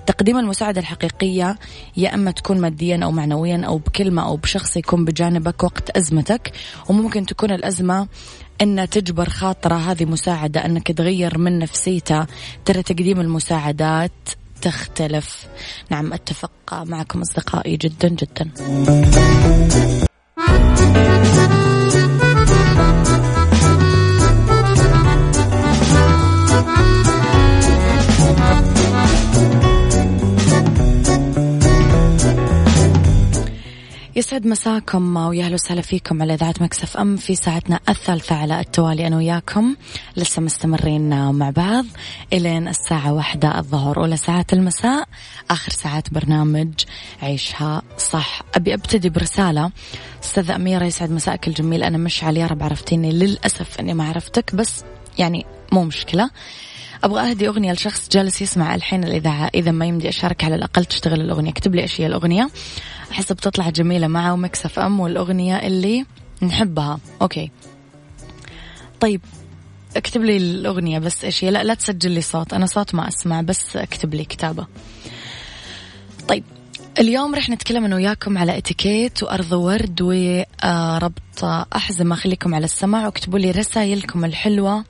تقديم 0.07 0.37
المساعدة 0.37 0.81
الحقيقية 0.81 1.57
يا 1.97 2.13
أما 2.13 2.31
تكون 2.31 2.61
ماديا 2.61 2.99
أو 3.03 3.11
معنويا 3.11 3.61
أو 3.65 3.77
بكلمة 3.77 4.25
أو 4.25 4.37
بشخص 4.37 4.77
يكون 4.77 5.05
بجانبك 5.05 5.63
وقت 5.63 5.89
أزمتك 5.89 6.51
وممكن 6.89 7.25
تكون 7.25 7.51
الأزمة 7.51 8.07
أن 8.61 8.89
تجبر 8.89 9.29
خاطرة 9.29 9.75
هذه 9.75 10.05
مساعدة 10.05 10.65
أنك 10.65 10.91
تغير 10.91 11.37
من 11.37 11.59
نفسيته 11.59 12.25
ترى 12.65 12.83
تقديم 12.83 13.19
المساعدات 13.19 14.11
تختلف. 14.63 15.47
نعم 15.89 16.13
أتفق 16.13 16.51
معكم 16.73 17.21
أصدقائي 17.21 17.77
جدا 17.77 18.07
جدا. 18.07 18.49
يسعد 34.33 34.47
مساكم 34.47 35.17
ويا 35.17 35.45
أهلا 35.45 35.53
وسهلا 35.53 35.81
فيكم 35.81 36.21
على 36.21 36.33
إذاعة 36.33 36.53
مكسف 36.61 36.97
أم 36.97 37.17
في 37.17 37.35
ساعتنا 37.35 37.79
الثالثة 37.89 38.35
على 38.35 38.59
التوالي 38.59 39.07
أنا 39.07 39.17
وياكم. 39.17 39.75
لسه 40.17 40.41
مستمرين 40.41 41.31
مع 41.31 41.49
بعض 41.49 41.85
إلين 42.33 42.67
الساعة 42.67 43.13
واحدة 43.13 43.57
الظهر. 43.59 43.97
أولى 43.97 44.17
ساعات 44.17 44.53
المساء 44.53 45.07
آخر 45.49 45.71
ساعات 45.71 46.13
برنامج 46.13 46.73
عيشها 47.21 47.81
صح. 47.97 48.41
أبي 48.55 48.73
أبتدي 48.73 49.09
برسالة. 49.09 49.71
استاذه 50.23 50.55
أميرة 50.55 50.85
يسعد 50.85 51.11
مساك 51.11 51.47
الجميل. 51.47 51.83
أنا 51.83 51.97
مش 51.97 52.23
على 52.23 52.39
يا 52.39 52.47
رب 52.47 52.63
عرفتيني. 52.63 53.11
للأسف 53.11 53.79
إني 53.79 53.93
ما 53.93 54.07
عرفتك 54.07 54.55
بس 54.55 54.83
يعني 55.17 55.45
مو 55.71 55.83
مشكلة. 55.83 56.29
أبغى 57.03 57.29
أهدي 57.29 57.47
أغنية 57.47 57.71
لشخص 57.71 58.09
جالس 58.09 58.41
يسمع 58.41 58.75
الحين 58.75 59.03
الإذاعة. 59.03 59.49
إذا 59.55 59.71
ما 59.71 59.85
يمدي 59.85 60.09
أشارك 60.09 60.43
على 60.43 60.55
الأقل 60.55 60.85
تشتغل 60.85 61.21
الأغنية 61.21 61.51
اكتب 61.51 61.75
لي 61.75 61.81
إيش 61.81 62.01
هي 62.01 62.07
الأغنية. 62.07 62.49
أحس 63.13 63.31
بتطلع 63.31 63.69
جميلة 63.69 64.07
معه 64.07 64.33
و 64.33 64.45
Mix 64.45 64.79
FM 64.79 64.99
والأغنية 64.99 65.55
اللي 65.55 66.05
نحبها. 66.41 66.99
Okay. 67.21 67.51
طيب 68.99 69.21
اكتب 69.97 70.23
لي 70.23 70.37
الأغنية 70.37 70.99
بس 70.99 71.25
إيش 71.25 71.43
هي. 71.43 71.51
لا 71.51 71.63
لا 71.63 71.73
تسجل 71.73 72.11
لي 72.11 72.21
صوت. 72.21 72.53
أنا 72.53 72.65
صوت 72.65 72.95
ما 72.95 73.07
أسمع 73.07 73.41
بس 73.41 73.77
اكتب 73.77 74.13
لي 74.13 74.25
كتابة. 74.25 74.67
طيب 76.27 76.43
اليوم 76.99 77.35
رح 77.35 77.49
نتكلم 77.49 77.85
أنا 77.85 77.95
وياكم 77.95 78.37
على 78.37 78.57
إتيكيت 78.57 79.23
وأرض 79.23 79.51
ورد 79.51 80.01
وربط 80.01 81.43
أحزمة 81.75 82.15
خليكم 82.15 82.55
على 82.55 82.65
السمع 82.65 83.05
واكتبوا 83.05 83.39
لي 83.39 83.51
رسائلكم 83.51 84.25
الحلوة. 84.25 84.83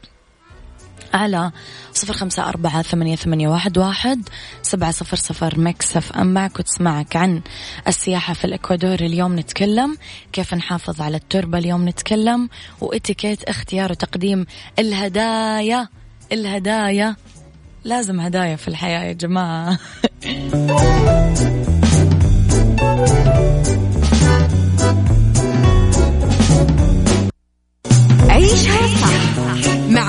على 1.13 1.51
صفر 1.93 2.13
خمسة 2.13 2.49
أربعة 2.49 2.81
ثمانية, 2.81 3.15
ثمانية 3.15 3.47
واحد, 3.47 3.77
واحد 3.77 4.29
سبعة 4.61 4.91
صفر 4.91 5.17
صفر 5.17 5.59
مكسف 5.59 6.11
أم 6.11 6.33
معك 6.33 6.59
وتسمعك 6.59 7.15
عن 7.15 7.41
السياحة 7.87 8.33
في 8.33 8.45
الإكوادور 8.45 8.93
اليوم 8.99 9.39
نتكلم 9.39 9.97
كيف 10.31 10.53
نحافظ 10.53 11.01
على 11.01 11.17
التربة 11.17 11.57
اليوم 11.57 11.89
نتكلم 11.89 12.49
وإتيكيت 12.81 13.43
اختيار 13.43 13.91
وتقديم 13.91 14.45
الهدايا 14.79 15.87
الهدايا 16.31 17.15
لازم 17.83 18.19
هدايا 18.19 18.55
في 18.55 18.67
الحياة 18.67 19.03
يا 19.03 19.13
جماعة. 19.13 19.79
عيشها 28.29 28.87
صح. 29.01 29.12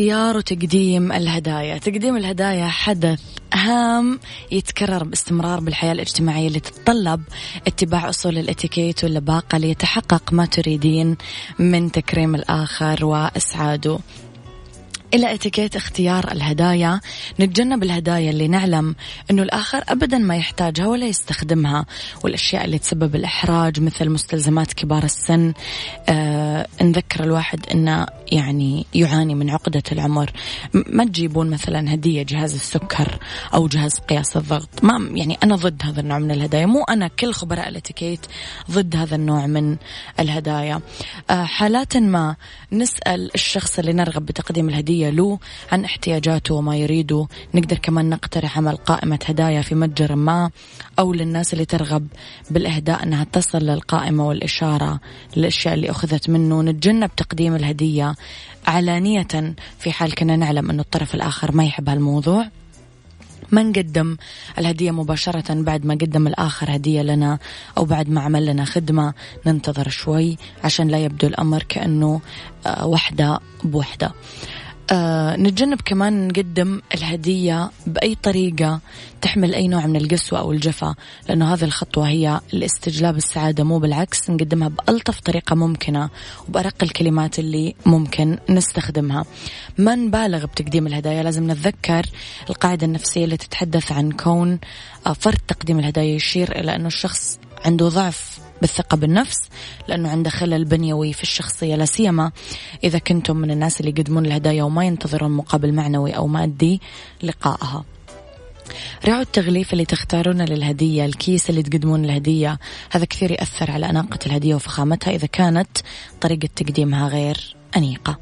اختيار 0.00 0.36
وتقديم 0.36 1.12
الهدايا. 1.12 1.78
تقديم 1.78 2.16
الهدايا 2.16 2.68
حدث 2.68 3.20
هام 3.54 4.20
يتكرر 4.52 5.04
باستمرار 5.04 5.60
بالحياة 5.60 5.92
الاجتماعية 5.92 6.48
اللي 6.48 6.60
تتطلب 6.60 7.22
اتباع 7.66 8.08
أصول 8.08 8.38
الاتيكيت 8.38 9.04
واللباقة 9.04 9.58
ليتحقق 9.58 10.32
ما 10.32 10.46
تريدين 10.46 11.16
من 11.58 11.92
تكريم 11.92 12.34
الآخر 12.34 13.04
وإسعاده. 13.04 13.98
إلى 15.14 15.34
اتيكيت 15.34 15.76
اختيار 15.76 16.32
الهدايا 16.32 17.00
نتجنب 17.40 17.82
الهدايا 17.82 18.30
اللي 18.30 18.48
نعلم 18.48 18.94
أنه 19.30 19.42
الآخر 19.42 19.84
أبدا 19.88 20.18
ما 20.18 20.36
يحتاجها 20.36 20.86
ولا 20.86 21.06
يستخدمها. 21.06 21.86
والأشياء 22.24 22.64
اللي 22.64 22.78
تسبب 22.78 23.14
الإحراج 23.14 23.80
مثل 23.80 24.08
مستلزمات 24.08 24.72
كبار 24.72 25.04
السن 25.04 25.52
آه 26.08 26.66
نذكر 26.82 27.24
الواحد 27.24 27.66
أنه 27.72 28.06
يعني 28.32 28.86
يعاني 28.94 29.34
من 29.34 29.50
عقدة 29.50 29.82
العمر. 29.92 30.30
ما 30.72 31.04
تجيبون 31.04 31.50
مثلا 31.50 31.94
هدية 31.94 32.22
جهاز 32.22 32.54
السكر 32.54 33.18
أو 33.54 33.68
جهاز 33.68 33.98
قياس 33.98 34.36
الضغط؟ 34.36 34.84
ما 34.84 35.10
يعني 35.12 35.38
أنا 35.42 35.56
ضد 35.56 35.82
هذا 35.84 36.00
النوع 36.00 36.18
من 36.18 36.30
الهدايا. 36.30 36.66
مو 36.66 36.84
أنا 36.84 37.08
كل 37.08 37.32
خبراء 37.32 37.68
الاتيكيت 37.68 38.26
ضد 38.70 38.96
هذا 38.96 39.16
النوع 39.16 39.46
من 39.46 39.76
الهدايا. 40.20 40.80
آه 41.30 41.44
حالات 41.44 41.96
ما 41.96 42.36
نسأل 42.72 43.30
الشخص 43.34 43.78
اللي 43.78 43.92
نرغب 43.92 44.26
بتقديم 44.26 44.68
الهدية 44.68 45.10
له 45.10 45.38
عن 45.72 45.84
احتياجاته 45.84 46.54
وما 46.54 46.76
يريده. 46.76 47.26
نقدر 47.54 47.78
كمان 47.78 48.10
نقترح 48.10 48.58
عمل 48.58 48.76
قائمة 48.76 49.18
هدايا 49.26 49.62
في 49.62 49.74
متجر 49.74 50.16
ما 50.16 50.50
أو 50.98 51.12
للناس 51.12 51.52
اللي 51.52 51.64
ترغب 51.64 52.06
بالإهداء 52.50 53.02
أنها 53.02 53.24
تصل 53.24 53.58
للقائمة 53.58 54.28
والإشارة 54.28 55.00
للأشياء 55.36 55.74
اللي 55.74 55.90
أخذت 55.90 56.30
منه. 56.30 56.62
نتجنب 56.62 57.10
تقديم 57.16 57.54
الهدية 57.54 58.14
علانية 58.66 59.54
في 59.78 59.92
حال 59.92 60.14
كنا 60.14 60.36
نعلم 60.36 60.70
أنه 60.70 60.82
الطرف 60.82 61.14
الآخر 61.14 61.52
ما 61.52 61.64
يحب 61.64 61.88
هالموضوع. 61.88 62.46
ما 63.52 63.62
نقدم 63.62 64.16
الهدية 64.58 64.90
مباشرة 64.90 65.54
بعد 65.54 65.86
ما 65.86 65.94
قدم 65.94 66.26
الآخر 66.26 66.76
هدية 66.76 67.02
لنا 67.02 67.38
أو 67.78 67.84
بعد 67.84 68.08
ما 68.08 68.20
عمل 68.20 68.46
لنا 68.46 68.64
خدمة 68.64 69.14
ننتظر 69.46 69.88
شوي 69.88 70.36
عشان 70.64 70.88
لا 70.88 70.98
يبدو 70.98 71.26
الأمر 71.26 71.62
كأنه 71.62 72.20
آه، 72.66 72.86
وحدة 72.86 73.40
بوحدة. 73.64 74.12
آه 74.92 75.36
نتجنب 75.36 75.80
كمان 75.80 76.28
نقدم 76.28 76.80
الهدية 76.94 77.70
بأي 77.86 78.14
طريقة 78.14 78.80
تحمل 79.20 79.54
أي 79.54 79.68
نوع 79.68 79.86
من 79.86 79.96
القسوة 79.96 80.38
أو 80.38 80.52
الجفا 80.52 80.94
لأنه 81.28 81.54
هذه 81.54 81.64
الخطوة 81.64 82.08
هي 82.08 82.40
الاستجلاب 82.54 83.16
السعادة 83.16 83.64
مو 83.64 83.78
بالعكس 83.78 84.30
نقدمها 84.30 84.68
بألطف 84.68 85.20
طريقة 85.20 85.56
ممكنة 85.56 86.10
وبأرق 86.48 86.74
الكلمات 86.82 87.38
اللي 87.38 87.74
ممكن 87.86 88.38
نستخدمها. 88.48 89.24
ما 89.78 89.94
نبالغ 89.94 90.46
بتقديم 90.46 90.86
الهدايا 90.86 91.22
لازم 91.22 91.50
نتذكر 91.50 92.06
القاعدة 92.50 92.86
النفسية 92.86 93.24
اللي 93.24 93.36
تتحدث 93.36 93.92
عن 93.92 94.12
كون 94.12 94.58
آه، 95.06 95.12
فرد 95.12 95.38
تقديم 95.48 95.78
الهدايا 95.78 96.14
يشير 96.14 96.60
إلى 96.60 96.76
أنه 96.76 96.86
الشخص 96.86 97.38
عنده 97.64 97.88
ضعف 97.88 98.49
بالثقة 98.60 98.96
بالنفس 98.96 99.38
لأنه 99.88 100.10
عنده 100.10 100.30
خلل 100.30 100.64
بنيوي 100.64 101.12
في 101.12 101.22
الشخصية 101.22 101.76
لا 101.76 101.84
سيما. 101.84 102.30
إذا 102.84 102.98
كنتم 102.98 103.36
من 103.36 103.50
الناس 103.50 103.80
اللي 103.80 103.90
يقدمون 103.90 104.26
الهدايا 104.26 104.62
وما 104.62 104.84
ينتظرون 104.84 105.30
مقابل 105.30 105.72
معنوي 105.72 106.10
أو 106.10 106.26
مادي 106.26 106.80
لقائها 107.22 107.84
راعوا 109.04 109.22
التغليف 109.22 109.72
اللي 109.72 109.84
تختارونه 109.84 110.44
للهدية 110.44 111.04
الكيس 111.04 111.50
اللي 111.50 111.62
تقدمون 111.62 112.04
الهدية. 112.04 112.58
هذا 112.90 113.04
كثير 113.04 113.30
يأثر 113.30 113.70
على 113.70 113.90
أناقة 113.90 114.18
الهدية 114.26 114.54
وفخامتها 114.54 115.14
إذا 115.14 115.26
كانت 115.26 115.78
طريقة 116.20 116.48
تقديمها 116.56 117.08
غير 117.08 117.56
أنيقة. 117.76 118.18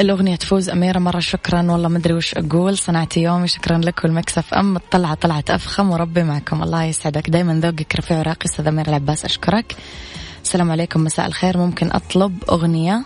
الأغنية 0.00 0.36
تفوز 0.36 0.68
أميرة 0.68 0.98
مرة. 0.98 1.20
شكرا. 1.20 1.72
والله 1.72 1.88
ما 1.88 1.98
أدري 1.98 2.14
وش 2.14 2.34
أقول. 2.34 2.78
صنعتي 2.78 3.22
يومي. 3.22 3.48
شكرا 3.48 3.78
لك 3.78 4.04
والمكسف 4.04 4.54
أم. 4.54 4.76
الطلعة 4.76 5.14
طلعت 5.14 5.50
أفخم. 5.50 5.90
وربي 5.90 6.22
معكم. 6.22 6.62
الله 6.62 6.84
يسعدك. 6.84 7.30
دايما 7.30 7.60
ذوقك 7.60 7.96
رفيع 7.96 8.18
وراقي. 8.18 8.44
أستاذ 8.44 8.66
أميرة 8.66 8.88
العباس 8.88 9.24
أشكرك. 9.24 9.76
السلام 10.44 10.70
عليكم. 10.70 11.04
مساء 11.04 11.26
الخير. 11.26 11.58
ممكن 11.58 11.90
أطلب 11.92 12.44
أغنية؟ 12.50 13.04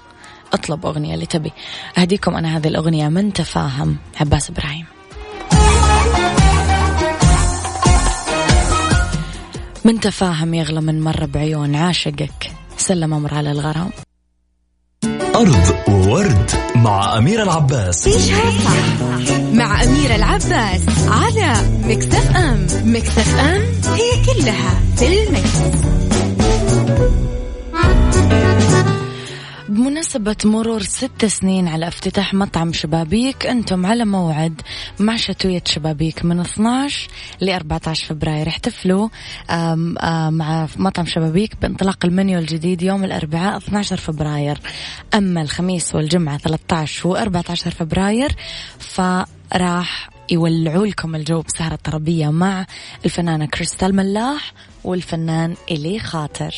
أطلب 0.52 0.86
أغنية 0.86 1.14
اللي 1.14 1.26
تبي. 1.26 1.52
أهديكم 1.98 2.36
أنا 2.36 2.56
هذه 2.56 2.68
الأغنية. 2.68 3.08
من 3.08 3.32
تفاهم؟ 3.32 3.96
عباس 4.20 4.50
إبراهيم. 4.50 4.86
من 9.84 10.00
تفاهم 10.00 10.54
يغلى 10.54 10.80
من 10.80 11.00
مرة 11.00 11.24
بعيون. 11.26 11.74
عاشقك. 11.74 12.52
سلم 12.76 13.14
أمر 13.14 13.34
على 13.34 13.52
الغرام. 13.52 13.90
أرض 15.34 15.74
وورد 15.88 16.50
مع 16.76 17.18
أميرة 17.18 17.42
العباس. 17.42 18.08
عيشها 18.08 18.50
صح 18.64 19.40
مع 19.52 19.82
أميرة 19.84 20.14
العباس 20.16 20.80
على 21.08 21.52
Mix 21.84 22.10
FM. 22.10 22.36
Mix 22.36 22.66
FM 22.84 23.02
it's 23.02 23.38
all 23.38 24.80
in 24.96 25.22
the 25.22 25.38
mix. 25.38 25.58
بمناسبة 29.68 30.36
مرور 30.44 30.82
ست 30.82 31.24
سنين 31.26 31.68
على 31.68 31.88
افتتاح 31.88 32.34
مطعم 32.34 32.72
شبابيك 32.72 33.46
أنتم 33.46 33.86
على 33.86 34.04
موعد 34.04 34.60
مع 35.00 35.16
شتوية 35.16 35.62
شبابيك 35.66 36.24
من 36.24 36.40
12 36.40 37.08
ل 37.40 37.50
14 37.50 38.06
فبراير. 38.06 38.48
احتفلوا 38.48 39.08
مع 40.30 40.68
مطعم 40.76 41.06
شبابيك 41.06 41.56
بانطلاق 41.62 41.98
المنيو 42.04 42.38
الجديد 42.38 42.82
يوم 42.82 43.04
الأربعاء 43.04 43.56
12 43.56 43.96
فبراير. 43.96 44.60
أما 45.14 45.42
الخميس 45.42 45.94
والجمعة 45.94 46.38
13 46.38 47.08
و 47.08 47.16
14 47.16 47.70
فبراير 47.70 48.32
فراح 48.78 50.10
يولعوا 50.30 50.86
لكم 50.86 51.14
الجو 51.14 51.42
بسهرة 51.42 51.78
طربية 51.84 52.30
مع 52.30 52.66
الفنانة 53.04 53.46
كريستال 53.46 53.96
ملاح 53.96 54.52
والفنان 54.84 55.54
إيلي 55.70 55.98
خاطر. 55.98 56.54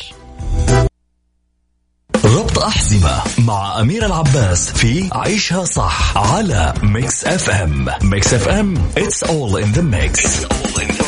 ربط 2.27 2.59
أحزمة 2.59 3.23
مع 3.39 3.81
أميرة 3.81 4.07
العباس 4.07 4.71
في 4.71 5.09
عيشها 5.13 5.65
صح 5.65 6.17
على 6.17 6.75
Mix 6.83 7.25
FM 7.25 7.89
Mix 8.03 8.35
FM 8.35 8.75
it's 8.97 9.23
all 9.23 9.57
in 9.57 9.73
the 9.79 9.83
mix, 9.83 10.19
it's 10.19 10.45
all 10.45 10.83
in 10.83 10.89
the 10.89 11.07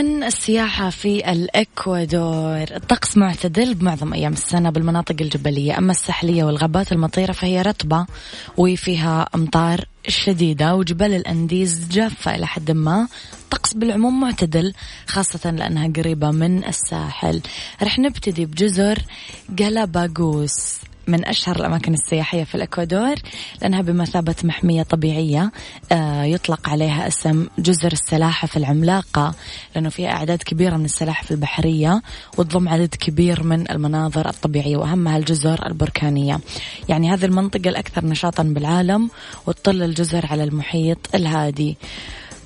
السياحة 0.00 0.90
في 0.90 1.32
الإكوادور. 1.32 2.62
الطقس 2.76 3.16
معتدل 3.16 3.74
بمعظم 3.74 4.12
أيام 4.12 4.32
السنة 4.32 4.70
بالمناطق 4.70 5.16
الجبلية. 5.20 5.78
أما 5.78 5.92
الساحلية 5.92 6.44
والغابات 6.44 6.92
المطيرة 6.92 7.32
فهي 7.32 7.62
رطبة 7.62 8.06
وفيها 8.56 9.28
أمطار 9.34 9.84
شديدة 10.08 10.74
وجبال 10.74 11.14
الأنديز 11.14 11.88
جافة 11.88 12.34
إلى 12.34 12.46
حد 12.46 12.70
ما. 12.70 13.08
طقس 13.50 13.74
بالعموم 13.74 14.20
معتدل 14.20 14.72
خاصة 15.06 15.50
لأنها 15.50 15.88
قريبة 15.96 16.30
من 16.30 16.64
الساحل. 16.64 17.40
رح 17.82 17.98
نبتدي 17.98 18.46
بجزر 18.46 18.98
جالاباغوس. 19.50 20.89
من 21.10 21.26
أشهر 21.26 21.56
الأماكن 21.56 21.94
السياحية 21.94 22.44
في 22.44 22.54
الإكوادور 22.54 23.14
لأنها 23.62 23.82
بمثابة 23.82 24.34
محمية 24.44 24.82
طبيعية 24.82 25.52
آه، 25.92 26.24
يطلق 26.24 26.68
عليها 26.68 27.08
اسم 27.08 27.46
جزر 27.58 27.92
السلاحف 27.92 28.56
العملاقة 28.56 29.34
لأنه 29.74 29.88
فيها 29.88 30.10
أعداد 30.10 30.42
كبيرة 30.42 30.76
من 30.76 30.84
السلاحف 30.84 31.30
البحرية 31.30 32.02
وتضم 32.38 32.68
عدد 32.68 32.94
كبير 32.94 33.42
من 33.42 33.70
المناظر 33.70 34.28
الطبيعية 34.28 34.76
وأهمها 34.76 35.18
الجزر 35.18 35.66
البركانية. 35.66 36.40
يعني 36.88 37.12
هذه 37.12 37.24
المنطقة 37.24 37.68
الأكثر 37.68 38.06
نشاطا 38.06 38.42
بالعالم 38.42 39.10
وتطل 39.46 39.82
الجزر 39.82 40.26
على 40.26 40.44
المحيط 40.44 40.98
الهادي. 41.14 41.76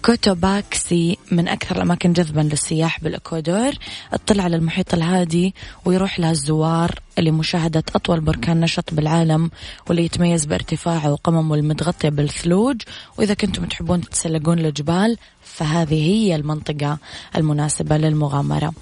كوتوباكسي 0.05 1.19
من 1.33 1.49
أكثر 1.49 1.77
الأماكن 1.77 2.13
جذبا 2.13 2.41
للسياح 2.41 3.01
بالإكوادور. 3.01 3.73
اطلع 4.13 4.45
على 4.45 4.57
المحيط 4.57 4.95
الهادي 4.95 5.55
ويروح 5.85 6.21
لها 6.21 6.31
الزوار 6.31 7.01
لمشاهدة 7.19 7.85
أطول 7.95 8.21
بركان 8.21 8.61
نشط 8.61 8.95
بالعالم 8.95 9.51
واللي 9.89 10.05
يتميز 10.05 10.45
بارتفاعه 10.45 11.13
وقممه 11.13 11.55
المتغطية 11.55 12.09
بالثلوج. 12.09 12.83
وإذا 13.19 13.35
كنتم 13.35 13.65
تحبون 13.65 14.01
تتسلقون 14.01 14.59
الجبال 14.59 15.17
فهذه 15.43 16.11
هي 16.11 16.37
المنطقة 16.37 16.99
المناسبة 17.37 17.97
للمغامرة. 17.97 18.73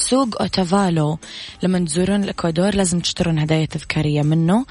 سوق 0.00 0.42
اوتافالو 0.42 1.18
لما 1.62 1.78
تزورون 1.78 2.24
الإكوادور 2.24 2.74
لازم 2.74 3.00
تشترون 3.00 3.38
هدايا 3.38 3.66
تذكارية 3.66 4.22
منه. 4.22 4.66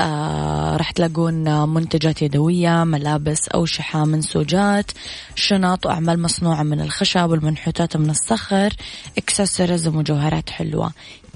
آه 0.00 0.76
راح 0.76 0.90
تلاقون 0.90 1.68
منتجات 1.68 2.22
يدوية 2.22 2.84
ملابس 2.84 3.48
أوشحة 3.48 4.04
منسوجات 4.04 4.90
شنط 5.34 5.86
وأعمال 5.86 6.22
مصنوعة 6.22 6.62
من 6.62 6.80
الخشب 6.80 7.30
والمنحوتات 7.30 7.96
من 7.96 8.10
الصخر 8.10 8.72
اكسسوارز 9.18 9.88
ومجوهرات 9.88 10.50
حلوة. 10.50 10.92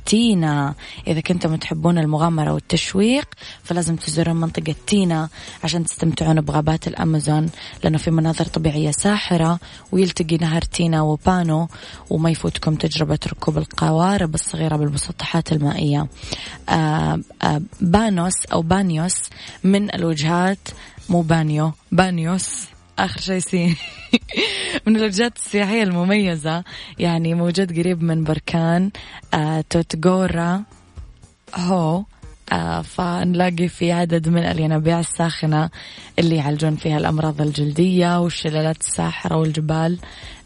تينا. 0.06 0.74
إذا 1.06 1.20
كنتم 1.20 1.56
تحبون 1.56 1.98
المغامرة 1.98 2.52
والتشويق 2.52 3.28
فلازم 3.64 3.96
تزورون 3.96 4.36
منطقة 4.36 4.74
تينا 4.86 5.28
عشان 5.64 5.84
تستمتعون 5.84 6.40
بغابات 6.40 6.88
الأمازون 6.88 7.48
لأنه 7.84 7.98
في 7.98 8.10
مناظر 8.10 8.44
طبيعية 8.44 8.90
ساحرة 8.90 9.58
ويلتقي 9.92 10.36
نهر 10.36 10.62
تينا 10.62 11.02
وبانو 11.02 11.68
وما 12.10 12.30
يفوتكم 12.30 12.74
تجربة 12.74 13.18
ركوب 13.26 13.58
القوارب 13.58 14.34
الصغيرة 14.34 14.76
بالمسطحات 14.76 15.52
المائية. 15.52 16.06
آه 16.68 17.20
آه 17.42 17.62
بانوس 17.80 18.46
أو 18.52 18.62
بانيوس 18.62 19.16
من 19.64 19.94
الوجهات 19.94 20.68
مو 21.08 21.20
بانيو 21.22 21.72
بانيوس. 21.92 22.75
آخر 22.98 23.20
شيء 23.20 23.38
سي. 23.38 23.76
من 24.86 24.96
الوجهات 24.96 25.36
السياحية 25.36 25.82
المميزة 25.82 26.64
يعني 26.98 27.34
موجود 27.34 27.78
قريب 27.78 28.02
من 28.02 28.24
بركان 28.24 28.90
آه 29.34 29.64
توتغورا 29.70 30.62
هو 31.54 32.04
آه 32.52 32.82
فنلاقي 32.82 33.68
في 33.68 33.92
عدد 33.92 34.28
من 34.28 34.42
الينابيع 34.42 35.00
الساخنة 35.00 35.70
اللي 36.18 36.36
يعالجون 36.36 36.76
فيها 36.76 36.98
الأمراض 36.98 37.40
الجلدية 37.40 38.20
والشلالات 38.20 38.80
الساحرة 38.80 39.36
والجبال. 39.36 39.98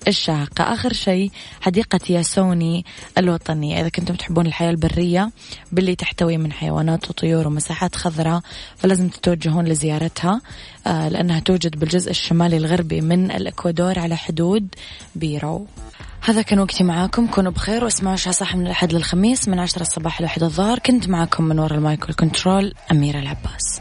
الشاهقة 0.09 0.75
آخر 0.75 0.93
شيء 0.93 1.31
حديقة 1.61 2.01
ياسوني 2.09 2.85
الوطنية. 3.19 3.81
إذا 3.81 3.89
كنتم 3.89 4.15
تحبون 4.15 4.47
الحياة 4.47 4.71
البرية 4.71 5.31
باللي 5.73 5.95
تحتوي 5.95 6.37
من 6.37 6.53
حيوانات 6.53 7.11
وطيور 7.11 7.47
ومساحات 7.47 7.97
خضراء 7.97 8.41
فلازم 8.77 9.09
تتوجهون 9.09 9.65
لزيارتها 9.65 10.41
آه 10.87 11.09
لأنها 11.09 11.41
توجد 11.41 11.79
بالجزء 11.81 12.11
الشمالي 12.11 12.57
الغربي 12.57 13.01
من 13.01 13.31
الإكوادور 13.31 13.99
على 13.99 14.17
حدود 14.17 14.75
بيرو. 15.15 15.67
هذا 16.23 16.43
كان 16.43 16.59
وقتي 16.59 16.85
معاكم. 16.85 17.27
كونوا 17.27 17.53
بخير 17.53 17.85
واسمعوا 17.85 18.17
شا 18.17 18.31
صح 18.31 18.57
من 18.57 18.67
الأحد 18.67 18.93
للخميس 18.93 19.49
من 19.49 19.59
عشرة 19.59 19.83
الصباح 19.83 20.21
لواحد 20.21 20.43
الظهر. 20.43 20.79
كنت 20.79 21.09
معاكم 21.09 21.45
من 21.45 21.59
وراء 21.59 21.79
المايك 21.79 22.05
والكنترول 22.05 22.75
أميرة 22.91 23.19
العباس. 23.19 23.81